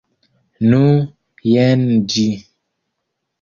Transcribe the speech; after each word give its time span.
Nu, 0.71 0.79
jen 1.49 1.85
ĝi. 2.15 2.27